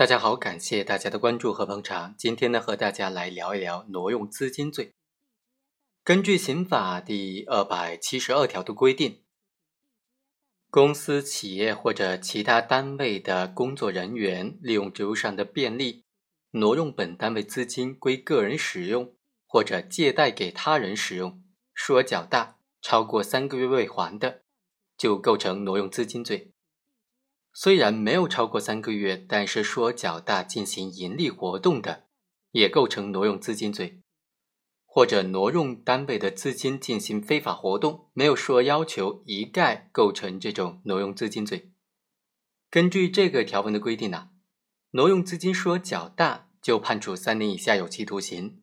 [0.00, 2.14] 大家好，感谢大家的关注和捧场。
[2.16, 4.94] 今天呢，和大家来聊一聊挪用资金罪。
[6.02, 9.20] 根据刑法第二百七十二条的规定，
[10.70, 16.06] 公司、企业或者其他单位的工作人员利用职务上的便利，
[16.52, 19.14] 挪用本单位资金归个人使用，
[19.46, 21.42] 或者借贷给他人使用，
[21.74, 24.40] 数额较大，超过三个月未还的，
[24.96, 26.49] 就构成挪用资金罪。
[27.52, 32.04] 虽然没有超过三个月，但是数额较大，进行盈利活动的，
[32.52, 34.00] 也构成挪用资金罪；
[34.86, 41.72] 或者挪用单位的资金进行非法活动，没有数额要求，一概构成这种挪用资金罪。
[42.70, 44.30] 根据这个条文的规定呢，
[44.92, 48.60] 挪用资金数额较大，就判处三年以下有期徒刑；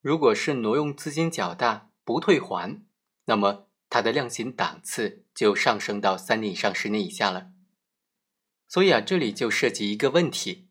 [0.00, 2.84] 如果是挪用资金较大不退还，
[3.24, 7.50] 那么它的量刑档次就上升到三年以上十年以下了。
[8.72, 10.70] 所以啊，这里就涉及一个问题，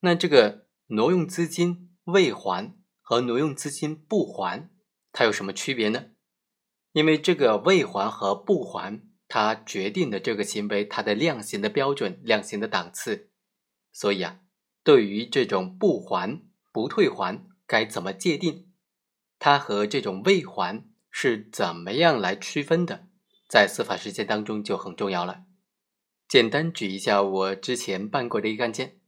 [0.00, 4.68] 那这个挪用资金未还和挪用资金不还，
[5.12, 6.08] 它有什么区别呢？
[6.92, 13.30] 因为这个未还和不还，它决定的这个行为它的量刑的标准、量刑的档次。
[13.94, 14.40] 所以啊，
[14.84, 18.70] 对于这种不还不退还该怎么界定，
[19.38, 23.06] 它和这种未还是怎么样来区分的，
[23.48, 25.44] 在司法实践当中就很重要了。
[26.28, 29.00] 简单举一下我之前办过的一个案件，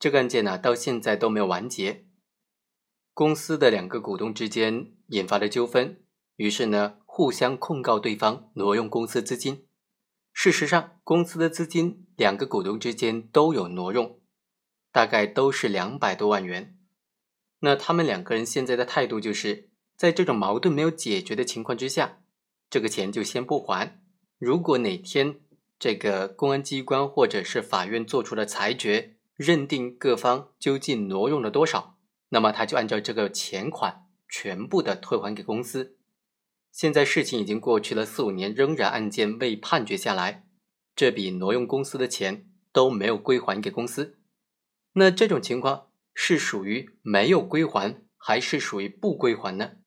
[0.00, 2.06] 这个案件呢到现在都没有完结。
[3.14, 6.02] 公司的两个股东之间引发了纠纷，
[6.34, 9.64] 于是呢互相控告对方挪用公司资金。
[10.32, 14.18] 事实上，公司的资金两个股东之间都有挪用，
[14.90, 16.76] 大概都是两百多万元。
[17.60, 22.22] 那他们两个人现在的态度就是在这种矛盾没有解决的情况之下，
[22.68, 24.02] 这个钱就先不还。
[24.38, 25.40] 如果哪天，
[25.80, 31.96] 这个公安机关或者是法院做出的裁决，认定各方究竟挪用了多少，
[32.28, 35.96] 那么他就按照这个钱款全部的退还给公司。
[36.70, 40.44] 现在事情已经过去了四五年，仍然案件未判决下来，
[40.94, 44.18] 这笔挪用公司的钱都没有归还给公司。
[44.92, 49.78] 那这种情况是属于没有归还，还是属于不归还呢？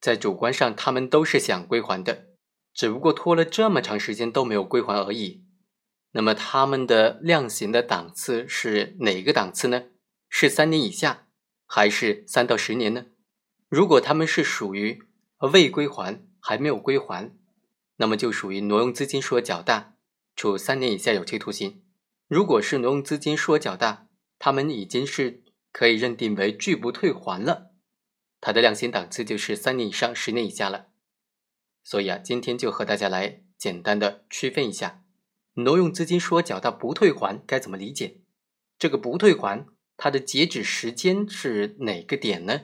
[0.00, 2.28] 在主观上，他们都是想归还的。
[2.72, 5.44] 只不过拖了这么长时间都没有归还而已。
[6.12, 9.84] 那么他们的量刑的档次是哪个档次呢？
[10.28, 11.28] 是三年以下，
[11.66, 13.06] 还是三到十年呢？
[13.68, 15.02] 如果他们是属于
[15.52, 17.32] 未归还，还没有归还，
[17.96, 19.94] 那么就属于挪用资金数额较大，
[20.34, 21.82] 处三年以下有期徒刑。
[22.26, 27.70] 如果是挪用资金数额较大，他们已经是可以认定为拒不退还了，
[28.40, 30.88] 他的量刑档次就是三年以上十年以下了。
[31.84, 34.99] 所以啊，今天就和大家来简单的区分一下，
[35.54, 38.20] 挪用资金说缴到不退还该怎么理解？
[38.78, 39.66] 这个不退还，
[39.96, 42.62] 它的截止时间是哪个点呢？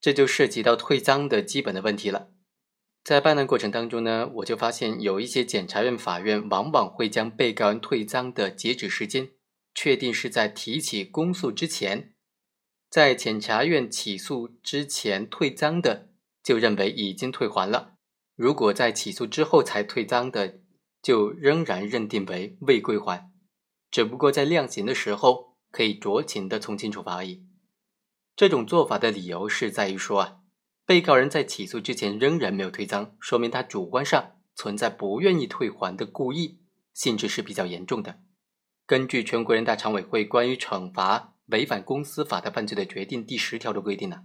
[0.00, 2.30] 这就涉及到退赃的基本的问题了。
[3.04, 9.30] 在办案过程当中呢，我就发现有一些检察院、法院往往会将被告人退赃的截止时间
[9.74, 12.14] 确定是在提起公诉之前，
[12.90, 16.10] 在检察院起诉之前退赃的。
[16.42, 17.96] 就认为已经退还了，
[18.36, 20.60] 如果在起诉之后才退赃的，
[21.06, 23.30] 就仍然认定为未归还，
[23.92, 27.46] 只不过在量刑的时候可以酌情的从轻处罚而已。
[28.34, 30.38] 这种做法的理由是在于说啊，
[30.84, 36.58] 被告人在起诉之前仍然没有退赃，说明他主观上存在不愿意退还的故意，
[36.92, 38.18] 性质是比较严重的。
[38.84, 44.24] 根据全国人大常委会关于惩罚违反公司法的犯罪的决定第十条的规定呢。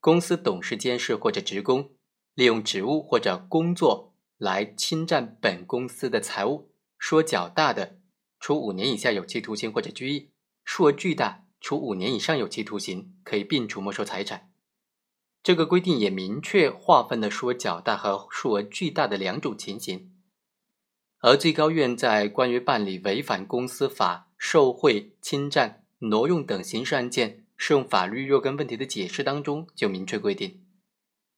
[0.00, 1.90] 公司董事、监事或者职工
[2.32, 4.09] 利用职务或者工作
[4.40, 7.98] 来侵占本公司的财物，数额较大的，
[8.38, 10.30] 处五年以下有期徒刑或者拘役；
[10.64, 14.50] 数额巨大，处五年以上有期徒刑，可以并处没收财产。
[15.42, 20.10] 这个规定也明确划分了数额较大和数额巨大的两种情形。
[21.18, 27.44] 而最高院在关于办理违反公司法、受贿、侵占、挪用等刑事案件。
[27.62, 30.64] 适用法律若干问题的解释当中就明确规定，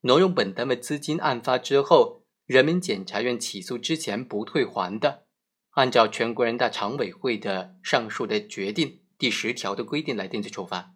[0.03, 5.25] 挪用本单位资金案发之后，人民检察院起诉之前不退还的，
[5.71, 10.93] 按照全国人大常委会的上述的决定第十条的规定来定罪处罚。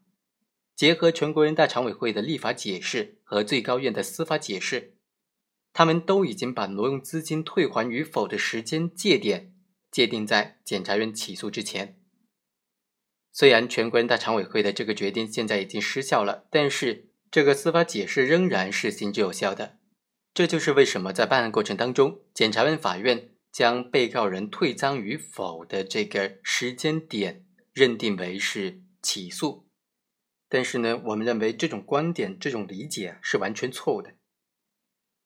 [0.75, 4.97] 结合全国人大常委会的立法解释和最高院的司法解释，
[5.73, 9.53] 他们都已经把挪用资金退还与否的时间界点
[9.89, 11.99] 界定在检察院起诉之前。
[13.31, 19.76] 虽然全国人大常委会的这个决定现在已经失效了，但是这个司法解释仍然是行之有效的。
[20.37, 27.43] 这就是为什么在办案过程当中，检察院、法院将被告人退赃与否的这个时间点
[27.73, 29.67] 认定为是起诉。
[30.47, 34.13] 但是呢，我们认为这种观点、这种理解是完全错误的。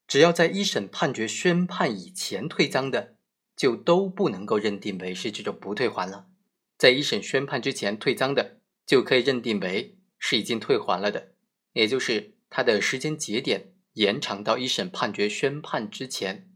[0.06, 3.16] 只要在一审判决宣判以前退赃的，
[3.54, 6.28] 就都不能够认定为是这种不退还了。
[6.78, 11.34] 在一审宣判之前退赃的，就可以认定为是已经退还了的，
[11.74, 16.48] 也就是它的时间节点延长到一审判决宣判之前。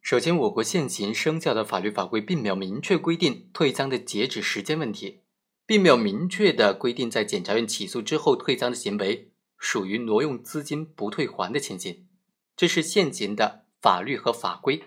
[0.00, 5.20] 首先，我国现行生效的法律法规并没有明确规定退赃的截止时间问题。
[5.66, 12.06] 并没有明确的规定，在检察院起诉之后退赃的行为属于挪用资金不退还的情形，
[12.54, 14.82] 这是现行的法律和法规，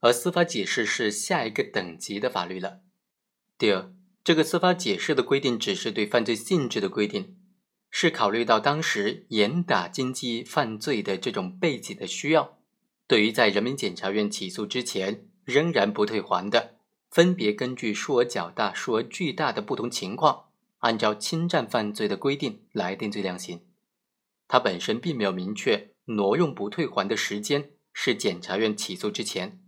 [0.00, 2.80] 而司法解释是下一个等级的法律了。
[3.56, 3.90] 第二，
[4.22, 7.38] 这个司法解释的规定只是对犯罪性质的规定，
[7.90, 12.58] 是考虑到当时严打经济犯罪的这种背景的需要，
[13.06, 16.76] 对于在人民检察院起诉之前仍然不退还的。
[17.10, 20.44] 分别根据数额较大、数额巨大的不同情况，
[20.78, 23.62] 按照侵占犯罪的规定来定罪量刑。
[24.46, 29.60] 它本身并没有明确挪用不退还的时间是检察院起诉之前，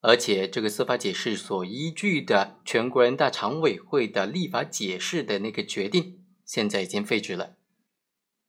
[0.00, 7.56] 而且这个司法解释所依据的全国人大常委会的立法解释的那个决定，现在已经废止了。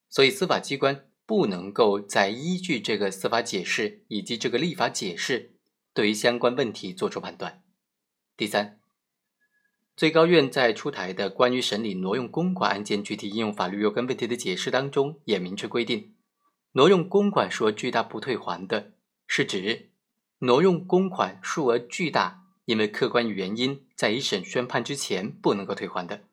[0.07, 5.51] 所以司法机关不能够再依据这个司法解释以及这个立法解释，
[5.93, 7.61] 对于相关问题作出判断。
[8.37, 8.79] 第三，
[9.97, 16.13] 最高院在出台的关于审理挪用公款案件具体应用法律若干问题的解释当中，也明确规定，
[16.73, 18.93] 挪用公款数额巨大不退还的，
[19.25, 19.89] 是指
[20.39, 26.26] 挪用公款数额巨大，因为客观原因在一审宣判之前不能够退还的。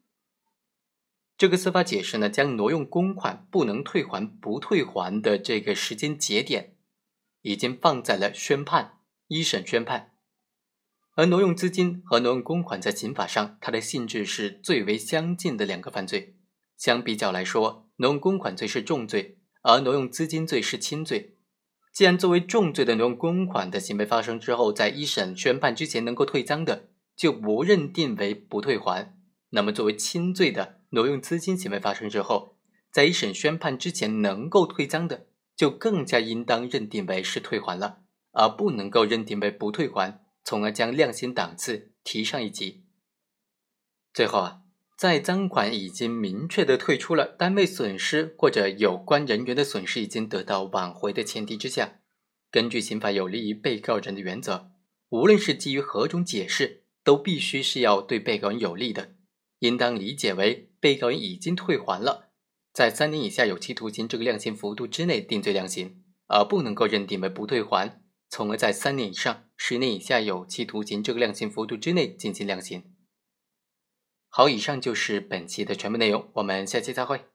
[1.37, 6.77] 这个司法解释呢，将挪用公款不能退还不退还的这个时间节点，
[7.43, 10.13] 已经放在了宣判一审宣判。
[11.17, 16.37] 而挪用资金和挪用公款在刑法上，它的性质是最为相近的两个犯罪。
[16.77, 21.37] 相比较来说，挪用公款罪是重罪，而挪用资金罪是轻罪。
[21.93, 29.15] 既然作为重罪的挪用公款的行为发生之后，在一审宣判之前能够退赃的，就不认定为不退还；
[29.51, 32.57] 那么作为轻罪的挪用资金行为发生之后，
[32.91, 37.99] 在一审宣判之前能够退赃的，就更加应当认定为是退还了，
[38.33, 40.23] 而不能够认定为不退还。
[40.47, 42.85] 从而将量刑档次提上一级。
[44.13, 44.61] 最后啊，
[44.95, 52.01] 在赃款已经明确的退出了，单位损失或者有关人员的损失已经得到挽回的前提之下，
[52.51, 54.71] 根据刑法有利于被告人的原则，
[55.09, 59.15] 无论是基于何种解释，都必须是要对被告人有利的，
[59.61, 62.29] 应当理解为被告人已经退还了，
[62.71, 68.03] 在三年以下有期徒刑这个量刑幅度之内定罪量刑，而不能够认定为不退还。
[68.29, 72.95] 从而在三年以上十年以下有期徒刑这个量刑幅度之内进行量刑。
[74.29, 77.34] 好，以上就是本期的全部内容，我们下期再会。